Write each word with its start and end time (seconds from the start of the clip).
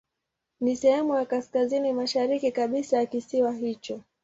Ni 0.61 0.75
sehemu 0.75 1.15
ya 1.15 1.25
kaskazini 1.25 1.93
mashariki 1.93 2.51
kabisa 2.51 2.97
ya 2.97 3.05
kisiwa 3.05 3.51
hicho. 3.53 4.01